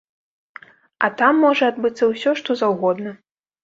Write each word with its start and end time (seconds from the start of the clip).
А 1.07 1.11
там 1.21 1.33
можа 1.45 1.71
адбыцца 1.75 2.03
ўсё, 2.15 2.29
што 2.43 2.61
заўгодна. 2.67 3.19